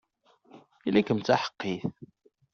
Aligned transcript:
Ili-kem 0.87 1.19
d 1.19 1.23
taḥeqqit! 1.27 1.83